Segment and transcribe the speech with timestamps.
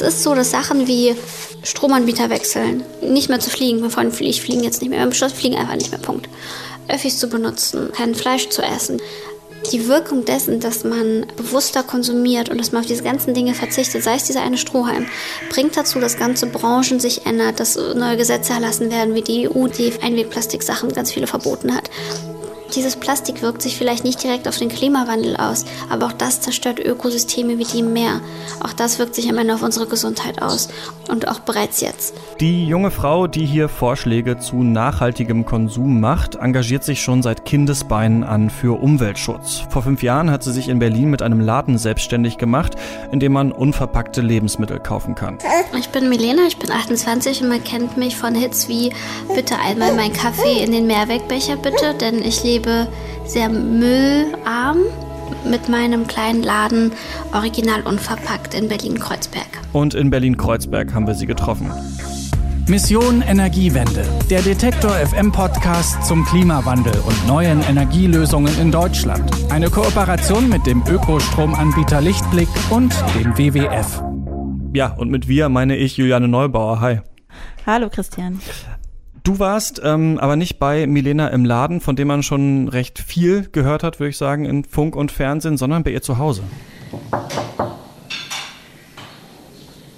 [0.00, 1.14] Es ist so, dass Sachen wie
[1.62, 5.10] Stromanbieter wechseln, nicht mehr zu fliegen, wir wollen ich fliegen jetzt nicht mehr, wir haben
[5.10, 6.28] beschlossen, fliegen einfach nicht mehr, Punkt.
[6.88, 9.00] Öffis zu benutzen, kein Fleisch zu essen.
[9.72, 14.02] Die Wirkung dessen, dass man bewusster konsumiert und dass man auf diese ganzen Dinge verzichtet,
[14.02, 15.06] sei es dieser eine Strohhalm,
[15.50, 19.68] bringt dazu, dass ganze Branchen sich ändern, dass neue Gesetze erlassen werden, wie die EU,
[19.68, 21.90] die Einwegplastiksachen ganz viele verboten hat.
[22.74, 26.78] Dieses Plastik wirkt sich vielleicht nicht direkt auf den Klimawandel aus, aber auch das zerstört
[26.78, 28.20] Ökosysteme wie die im Meer.
[28.60, 30.68] Auch das wirkt sich am Ende auf unsere Gesundheit aus
[31.08, 32.14] und auch bereits jetzt.
[32.38, 38.22] Die junge Frau, die hier Vorschläge zu nachhaltigem Konsum macht, engagiert sich schon seit Kindesbeinen
[38.22, 39.62] an für Umweltschutz.
[39.70, 42.76] Vor fünf Jahren hat sie sich in Berlin mit einem Laden selbstständig gemacht,
[43.10, 45.38] in dem man unverpackte Lebensmittel kaufen kann.
[45.76, 48.92] Ich bin Milena, ich bin 28 und man kennt mich von Hits wie
[49.34, 52.86] Bitte einmal mein Kaffee in den Mehrwegbecher bitte, denn ich lebe lebe
[53.24, 54.78] sehr müllarm
[55.48, 56.92] mit meinem kleinen Laden
[57.32, 59.46] original unverpackt in Berlin-Kreuzberg.
[59.72, 61.70] Und in Berlin-Kreuzberg haben wir sie getroffen.
[62.68, 69.30] Mission Energiewende, der Detektor FM Podcast zum Klimawandel und neuen Energielösungen in Deutschland.
[69.50, 74.02] Eine Kooperation mit dem Ökostromanbieter Lichtblick und dem WWF.
[74.72, 76.80] Ja, und mit wir meine ich Juliane Neubauer.
[76.80, 77.00] Hi.
[77.66, 78.40] Hallo Christian.
[79.30, 83.48] Du warst ähm, aber nicht bei Milena im Laden, von dem man schon recht viel
[83.52, 86.42] gehört hat, würde ich sagen, in Funk und Fernsehen, sondern bei ihr zu Hause.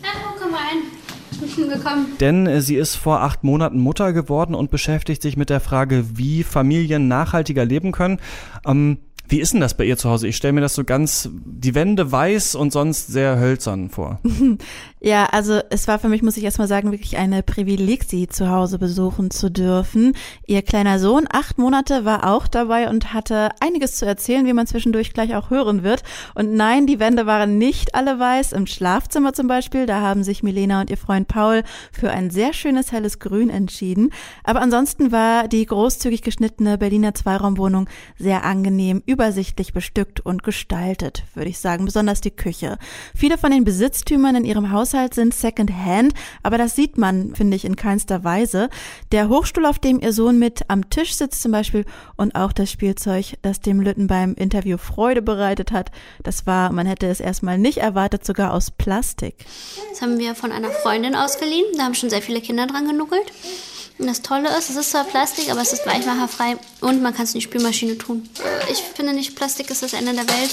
[0.03, 0.83] Hallo, komm rein.
[1.57, 2.19] Willkommen.
[2.21, 6.19] Denn äh, sie ist vor acht Monaten Mutter geworden und beschäftigt sich mit der Frage,
[6.19, 8.19] wie Familien nachhaltiger leben können.
[8.67, 8.99] Ähm,
[9.33, 10.29] wie ist denn das bei ihr zu Hause?
[10.29, 14.21] Ich stelle mir das so ganz, die Wände weiß und sonst sehr hölzern vor.
[15.05, 18.51] Ja, also es war für mich, muss ich erstmal sagen, wirklich eine Privileg, sie zu
[18.51, 20.15] Hause besuchen zu dürfen.
[20.47, 24.69] Ihr kleiner Sohn, acht Monate, war auch dabei und hatte einiges zu erzählen, wie man
[24.69, 26.05] zwischendurch gleich auch hören wird.
[26.37, 28.53] Und nein, die Wände waren nicht alle weiß.
[28.53, 32.53] Im Schlafzimmer zum Beispiel, da haben sich Milena und ihr Freund Paul für ein sehr
[32.53, 34.11] schönes helles Grün entschieden.
[34.45, 37.89] Aber ansonsten war die großzügig geschnittene Berliner Zweiraumwohnung
[38.21, 42.77] sehr angenehm, übersichtlich bestückt und gestaltet, würde ich sagen, besonders die Küche.
[43.15, 46.13] Viele von den Besitztümern in ihrem Haus Haushalt sind Secondhand,
[46.43, 48.69] aber das sieht man, finde ich, in keinster Weise.
[49.13, 51.85] Der Hochstuhl, auf dem ihr Sohn mit am Tisch sitzt zum Beispiel
[52.17, 55.93] und auch das Spielzeug, das dem Lütten beim Interview Freude bereitet hat,
[56.25, 59.37] das war, man hätte es erstmal nicht erwartet, sogar aus Plastik.
[59.91, 61.67] Das haben wir von einer Freundin ausgeliehen.
[61.77, 63.33] Da haben schon sehr viele Kinder dran genuckelt.
[63.99, 67.25] Und das Tolle ist, es ist zwar Plastik, aber es ist weichmacherfrei und man kann
[67.25, 68.29] es in die Spülmaschine tun.
[68.71, 70.51] Ich finde nicht, Plastik ist das Ende der Welt,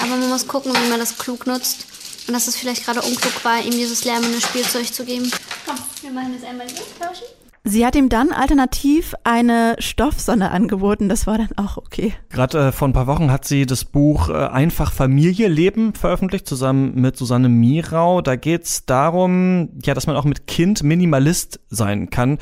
[0.00, 1.86] aber man muss gucken, wie man das klug nutzt.
[2.26, 5.30] Und dass es vielleicht gerade unklug war, ihm dieses lärmende Spielzeug zu geben.
[5.66, 7.26] Komm, wir machen das einmal tauschen.
[7.66, 11.08] Sie hat ihm dann alternativ eine Stoffsonne angeboten.
[11.08, 12.12] Das war dann auch okay.
[12.28, 16.46] Gerade äh, vor ein paar Wochen hat sie das Buch äh, Einfach Familie leben veröffentlicht,
[16.46, 18.20] zusammen mit Susanne Mirau.
[18.20, 22.36] Da geht es darum, ja, dass man auch mit Kind Minimalist sein kann.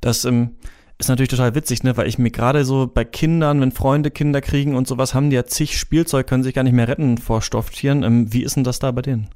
[0.00, 0.50] Das ähm,
[0.96, 4.40] ist natürlich total witzig, ne, weil ich mir gerade so bei Kindern, wenn Freunde Kinder
[4.40, 7.42] kriegen und sowas, haben die ja zig Spielzeug, können sich gar nicht mehr retten vor
[7.42, 8.04] Stofftieren.
[8.04, 9.28] Ähm, wie ist denn das da bei denen?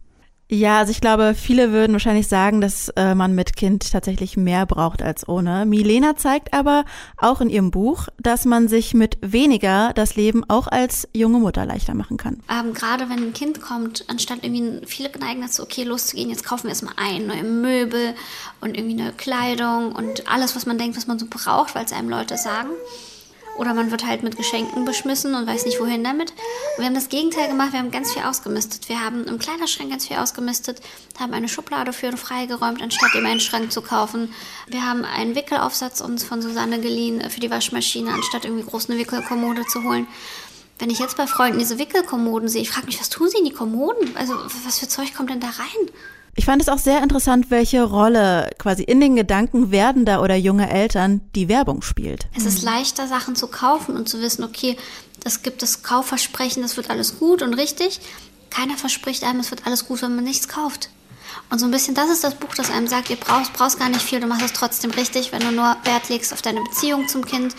[0.50, 4.66] Ja, also ich glaube, viele würden wahrscheinlich sagen, dass äh, man mit Kind tatsächlich mehr
[4.66, 5.64] braucht als ohne.
[5.64, 6.84] Milena zeigt aber
[7.16, 11.64] auch in ihrem Buch, dass man sich mit weniger das Leben auch als junge Mutter
[11.64, 12.40] leichter machen kann.
[12.50, 16.64] Ähm, Gerade wenn ein Kind kommt, anstatt irgendwie viele neigen dazu, okay, loszugehen, jetzt kaufen
[16.64, 18.14] wir erstmal ein, neue Möbel
[18.60, 21.92] und irgendwie neue Kleidung und alles, was man denkt, was man so braucht, weil es
[21.92, 22.68] einem Leute sagen.
[23.58, 26.30] Oder man wird halt mit Geschenken beschmissen und weiß nicht wohin damit.
[26.30, 28.88] Und wir haben das Gegenteil gemacht, wir haben ganz viel ausgemistet.
[28.88, 30.80] Wir haben im Kleiderschrank ganz viel ausgemistet,
[31.18, 34.32] haben eine Schublade für freigeräumt, anstatt ihm einen Schrank zu kaufen.
[34.68, 38.98] Wir haben einen Wickelaufsatz uns von Susanne geliehen für die Waschmaschine, anstatt irgendwie groß eine
[38.98, 40.06] Wickelkommode zu holen.
[40.78, 43.44] Wenn ich jetzt bei Freunden diese Wickelkommoden sehe, ich frage mich, was tun sie in
[43.44, 44.16] die Kommoden?
[44.16, 44.34] Also
[44.64, 45.90] was für Zeug kommt denn da rein?
[46.34, 50.70] Ich fand es auch sehr interessant, welche Rolle quasi in den Gedanken werdender oder junger
[50.70, 52.26] Eltern die Werbung spielt.
[52.34, 54.78] Es ist leichter, Sachen zu kaufen und zu wissen, okay,
[55.22, 58.00] das gibt das Kaufversprechen, das wird alles gut und richtig.
[58.48, 60.88] Keiner verspricht einem, es wird alles gut, wenn man nichts kauft.
[61.50, 63.90] Und so ein bisschen, das ist das Buch, das einem sagt, ihr brauchst, brauchst gar
[63.90, 67.08] nicht viel, du machst es trotzdem richtig, wenn du nur Wert legst auf deine Beziehung
[67.08, 67.54] zum Kind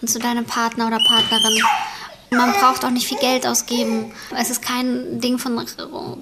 [0.00, 1.60] und zu deinem Partner oder Partnerin.
[2.32, 4.12] Man braucht auch nicht viel Geld ausgeben.
[4.36, 5.60] Es ist kein Ding von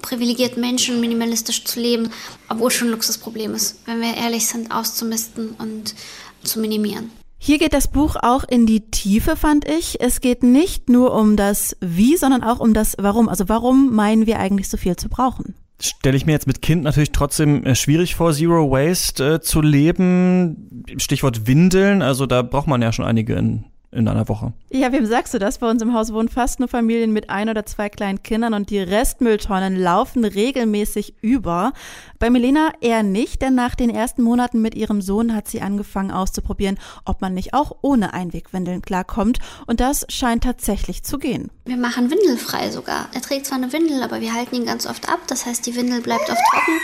[0.02, 2.10] privilegierten Menschen, minimalistisch zu leben,
[2.48, 5.94] obwohl es schon ein Luxusproblem ist, wenn wir ehrlich sind, auszumisten und
[6.42, 7.10] zu minimieren.
[7.38, 10.00] Hier geht das Buch auch in die Tiefe, fand ich.
[10.00, 13.28] Es geht nicht nur um das Wie, sondern auch um das Warum.
[13.30, 15.54] Also warum meinen wir eigentlich so viel zu brauchen?
[15.80, 19.62] Stelle ich mir jetzt mit Kind natürlich trotzdem äh, schwierig vor, Zero Waste äh, zu
[19.62, 20.84] leben.
[20.98, 24.52] Stichwort Windeln, also da braucht man ja schon einige in in einer Woche.
[24.70, 25.58] Ja, wem sagst du das?
[25.58, 28.70] Bei uns im Haus wohnen fast nur Familien mit ein oder zwei kleinen Kindern und
[28.70, 31.72] die Restmülltonnen laufen regelmäßig über.
[32.20, 36.12] Bei Melina eher nicht, denn nach den ersten Monaten mit ihrem Sohn hat sie angefangen
[36.12, 39.38] auszuprobieren, ob man nicht auch ohne Einwegwindeln klarkommt.
[39.66, 41.50] Und das scheint tatsächlich zu gehen.
[41.64, 43.08] Wir machen windelfrei sogar.
[43.12, 45.19] Er trägt zwar eine Windel, aber wir halten ihn ganz oft ab.
[45.26, 46.78] Das heißt, die Windel bleibt oft trocken.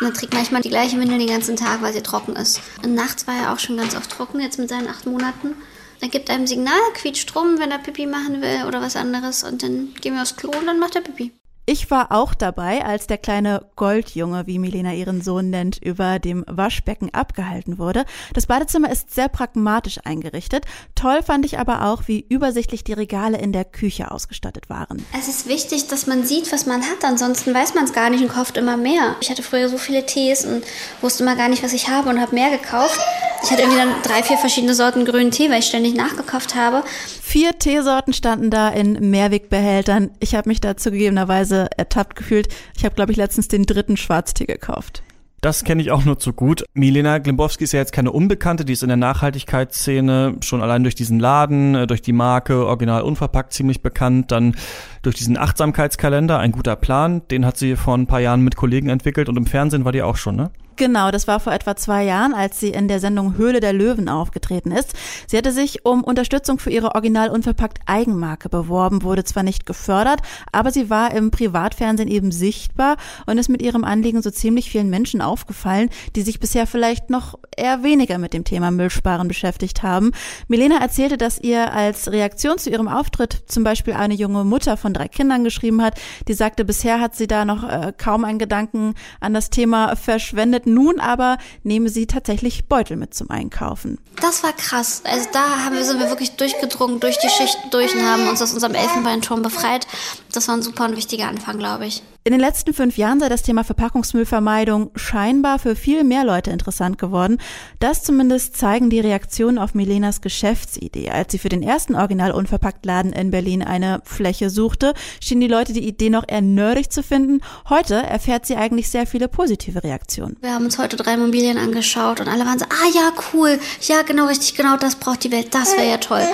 [0.00, 2.60] Und er trägt manchmal die gleiche Windel den ganzen Tag, weil sie trocken ist.
[2.84, 5.54] Und nachts war er auch schon ganz oft trocken, jetzt mit seinen acht Monaten.
[6.02, 9.44] Er gibt einem Signal, quietscht rum, wenn er Pipi machen will oder was anderes.
[9.44, 11.32] Und dann gehen wir aufs Klo und dann macht er Pipi.
[11.66, 16.44] Ich war auch dabei, als der kleine Goldjunge, wie Milena ihren Sohn nennt, über dem
[16.48, 18.06] Waschbecken abgehalten wurde.
[18.34, 20.64] Das Badezimmer ist sehr pragmatisch eingerichtet.
[20.96, 25.06] Toll fand ich aber auch, wie übersichtlich die Regale in der Küche ausgestattet waren.
[25.16, 27.04] Es ist wichtig, dass man sieht, was man hat.
[27.04, 29.14] Ansonsten weiß man es gar nicht und kauft immer mehr.
[29.20, 30.64] Ich hatte früher so viele Tees und
[31.02, 32.98] wusste immer gar nicht, was ich habe und habe mehr gekauft.
[33.42, 36.84] Ich hatte irgendwie dann drei, vier verschiedene Sorten grünen Tee, weil ich ständig nachgekauft habe.
[37.22, 40.10] Vier Teesorten standen da in Mehrwegbehältern.
[40.20, 42.48] Ich habe mich da zugegebenerweise ertappt gefühlt.
[42.76, 45.02] Ich habe, glaube ich, letztens den dritten Schwarztee gekauft.
[45.40, 46.64] Das kenne ich auch nur zu gut.
[46.74, 50.94] Milena Glimbowski ist ja jetzt keine Unbekannte, die ist in der Nachhaltigkeitsszene schon allein durch
[50.94, 54.54] diesen Laden, äh, durch die Marke Original Unverpackt ziemlich bekannt, dann
[55.00, 58.90] durch diesen Achtsamkeitskalender, ein guter Plan, den hat sie vor ein paar Jahren mit Kollegen
[58.90, 60.50] entwickelt und im Fernsehen war die auch schon, ne?
[60.80, 64.08] Genau, das war vor etwa zwei Jahren, als sie in der Sendung Höhle der Löwen
[64.08, 64.94] aufgetreten ist.
[65.26, 70.20] Sie hatte sich um Unterstützung für ihre original unverpackt Eigenmarke beworben, wurde zwar nicht gefördert,
[70.52, 72.96] aber sie war im Privatfernsehen eben sichtbar
[73.26, 77.38] und ist mit ihrem Anliegen so ziemlich vielen Menschen aufgefallen, die sich bisher vielleicht noch
[77.54, 80.12] eher weniger mit dem Thema Müllsparen beschäftigt haben.
[80.48, 84.94] Milena erzählte, dass ihr als Reaktion zu ihrem Auftritt zum Beispiel eine junge Mutter von
[84.94, 88.94] drei Kindern geschrieben hat, die sagte, bisher hat sie da noch äh, kaum einen Gedanken
[89.20, 93.98] an das Thema verschwendet nun aber nehme sie tatsächlich Beutel mit zum Einkaufen.
[94.20, 95.02] Das war krass.
[95.04, 98.42] Also da haben wir, sind wir wirklich durchgedrungen, durch die Schichten durch und haben uns
[98.42, 99.86] aus unserem Elfenbeinturm befreit.
[100.32, 102.02] Das war ein super und wichtiger Anfang, glaube ich.
[102.22, 106.98] In den letzten fünf Jahren sei das Thema Verpackungsmüllvermeidung scheinbar für viel mehr Leute interessant
[106.98, 107.38] geworden.
[107.78, 111.08] Das zumindest zeigen die Reaktionen auf Milenas Geschäftsidee.
[111.08, 115.46] Als sie für den ersten Original unverpackt Laden in Berlin eine Fläche suchte, schienen die
[115.46, 117.40] Leute die Idee noch eher nerdig zu finden.
[117.70, 120.36] Heute erfährt sie eigentlich sehr viele positive Reaktionen.
[120.42, 124.02] Wir haben uns heute drei Immobilien angeschaut und alle waren so, ah ja, cool, ja
[124.02, 126.28] genau richtig, genau das braucht die Welt, das wäre ja toll.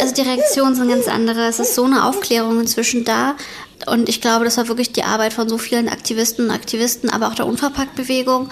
[0.00, 1.46] Also die Reaktionen sind ganz andere.
[1.46, 3.36] Es ist so eine Aufklärung inzwischen da.
[3.86, 7.28] Und ich glaube, das war wirklich die Arbeit von so vielen Aktivisten und Aktivisten, aber
[7.28, 8.48] auch der Unverpackt-Bewegung,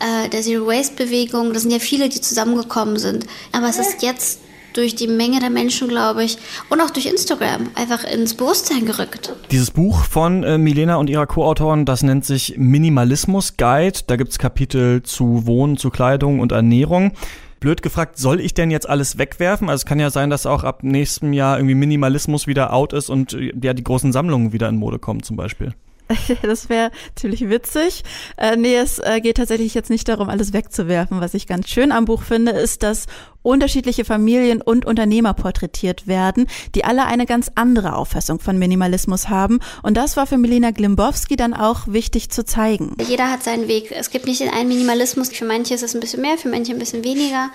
[0.00, 1.52] äh, der Zero-Waste-Bewegung.
[1.52, 3.26] Das sind ja viele, die zusammengekommen sind.
[3.52, 4.40] Aber es ist jetzt
[4.72, 6.38] durch die Menge der Menschen, glaube ich,
[6.70, 9.34] und auch durch Instagram einfach ins Bewusstsein gerückt.
[9.50, 14.00] Dieses Buch von äh, Milena und ihrer Co-Autoren, das nennt sich Minimalismus Guide.
[14.06, 17.12] Da gibt es Kapitel zu Wohnen, zu Kleidung und Ernährung
[17.62, 19.70] blöd gefragt, soll ich denn jetzt alles wegwerfen?
[19.70, 23.08] Also es kann ja sein, dass auch ab nächstem Jahr irgendwie Minimalismus wieder out ist
[23.08, 25.72] und äh, ja die großen Sammlungen wieder in Mode kommen zum Beispiel.
[26.42, 28.02] Das wäre ziemlich witzig.
[28.36, 31.20] Äh, nee, es äh, geht tatsächlich jetzt nicht darum, alles wegzuwerfen.
[31.20, 33.06] Was ich ganz schön am Buch finde, ist, dass
[33.42, 39.60] unterschiedliche Familien und Unternehmer porträtiert werden, die alle eine ganz andere Auffassung von Minimalismus haben.
[39.82, 42.96] Und das war für Melina Glimbowski dann auch wichtig zu zeigen.
[43.06, 43.92] Jeder hat seinen Weg.
[43.92, 45.30] Es gibt nicht den einen Minimalismus.
[45.30, 47.50] Für manche ist es ein bisschen mehr, für manche ein bisschen weniger.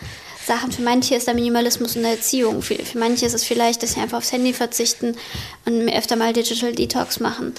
[0.48, 0.71] Sachen.
[0.71, 2.62] Für manche ist der Minimalismus in der Erziehung.
[2.62, 5.15] Für, für manche ist es vielleicht, dass sie einfach aufs Handy verzichten
[5.65, 7.53] und öfter mal Digital Detox machen.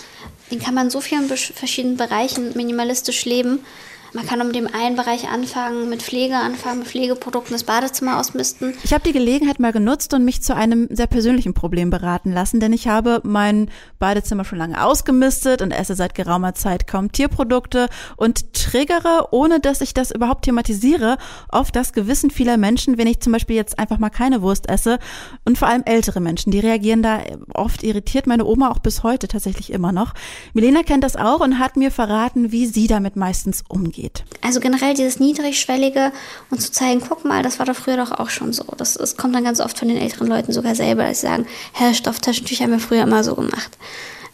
[0.51, 3.65] Den kann man so vielen verschiedenen Bereichen minimalistisch leben.
[4.15, 8.75] Man kann um dem einen Bereich anfangen, mit Pflege anfangen, mit Pflegeprodukten das Badezimmer ausmisten.
[8.83, 12.59] Ich habe die Gelegenheit mal genutzt und mich zu einem sehr persönlichen Problem beraten lassen,
[12.59, 17.89] denn ich habe mein Badezimmer schon lange ausgemistet und esse seit geraumer Zeit kaum Tierprodukte
[18.17, 21.19] und triggere, ohne dass ich das überhaupt thematisiere,
[21.51, 24.99] oft das Gewissen vieler Menschen, wenn ich zum Beispiel jetzt einfach mal keine Wurst esse
[25.45, 27.21] und vor allem ältere Menschen, die reagieren da
[27.53, 30.15] oft irritiert, meine Oma auch bis heute tatsächlich immer noch.
[30.55, 34.25] Milena kennt das auch und hat mir verraten, wie sie damit meistens umgeht geht.
[34.41, 36.13] Also generell dieses Niedrigschwellige
[36.51, 38.65] und zu zeigen, guck mal, das war doch früher doch auch schon so.
[38.77, 41.47] Das, das kommt dann ganz oft von den älteren Leuten sogar selber, dass sie sagen,
[41.73, 43.77] Herr, Stofftaschentücher haben wir früher immer so gemacht.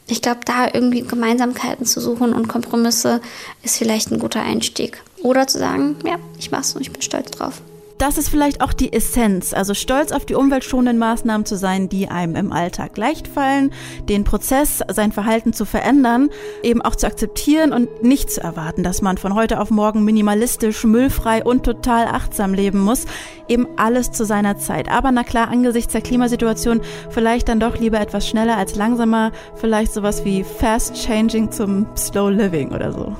[0.06, 3.23] Ich glaube, da irgendwie Gemeinsamkeiten zu suchen und Kompromisse
[3.62, 5.02] ist vielleicht ein guter Einstieg.
[5.23, 7.62] Oder zu sagen, ja, ich mach's und ich bin stolz drauf
[8.04, 12.08] das ist vielleicht auch die Essenz, also stolz auf die umweltschonenden Maßnahmen zu sein, die
[12.08, 13.73] einem im Alltag leicht fallen,
[14.11, 16.28] den Prozess, sein Verhalten zu verändern,
[16.62, 20.84] eben auch zu akzeptieren und nicht zu erwarten, dass man von heute auf morgen minimalistisch,
[20.84, 23.06] müllfrei und total achtsam leben muss,
[23.49, 24.90] eben alles zu seiner Zeit.
[24.90, 29.94] Aber na klar, angesichts der Klimasituation vielleicht dann doch lieber etwas schneller als langsamer, vielleicht
[29.94, 33.16] sowas wie Fast Changing zum Slow Living oder so.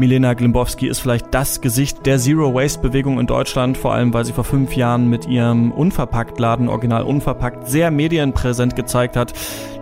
[0.00, 4.24] Milena Glimbowski ist vielleicht das Gesicht der Zero Waste Bewegung in Deutschland, vor allem weil
[4.24, 9.34] sie vor fünf Jahren mit ihrem Unverpacktladen, original unverpackt, sehr medienpräsent gezeigt hat,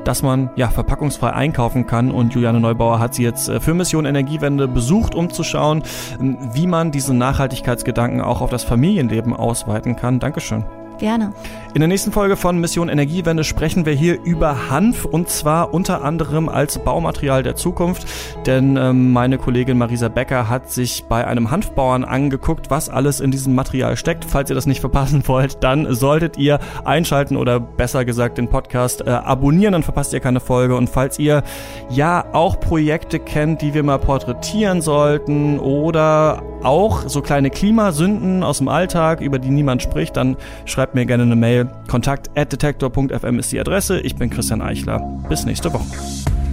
[0.03, 2.11] dass man ja verpackungsfrei einkaufen kann.
[2.11, 5.85] Und Juliane Neubauer hat sie jetzt äh, für Mission Energiewende besucht, um zu schauen,
[6.21, 10.19] ähm, wie man diese Nachhaltigkeitsgedanken auch auf das Familienleben ausweiten kann.
[10.19, 10.65] Dankeschön.
[10.99, 11.33] Gerne.
[11.75, 16.03] In der nächsten Folge von Mission Energiewende sprechen wir hier über Hanf und zwar unter
[16.03, 18.07] anderem als Baumaterial der Zukunft.
[18.47, 23.31] Denn ähm, meine Kollegin Marisa Becker hat sich bei einem Hanfbauern angeguckt, was alles in
[23.31, 24.25] diesem Material steckt.
[24.25, 29.07] Falls ihr das nicht verpassen wollt, dann solltet ihr einschalten oder besser gesagt den Podcast
[29.07, 30.75] äh, abonnieren, dann verpasst ihr keine Folge.
[30.75, 31.45] Und falls ihr
[31.91, 38.59] ja auch Projekte kennt, die wir mal porträtieren sollten oder auch so kleine Klimasünden aus
[38.59, 41.69] dem Alltag, über die niemand spricht, dann schreibt schreibt mir gerne eine Mail.
[41.87, 44.01] Kontakt at detektor.fm ist die Adresse.
[44.01, 45.01] Ich bin Christian Eichler.
[45.29, 45.85] Bis nächste Woche.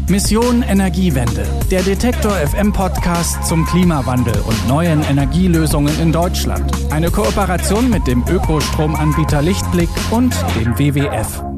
[0.09, 1.45] Mission Energiewende.
[1.71, 6.69] Der Detektor FM Podcast zum Klimawandel und neuen Energielösungen in Deutschland.
[6.91, 11.54] Eine Kooperation mit dem Ökostromanbieter Lichtblick und dem WWF.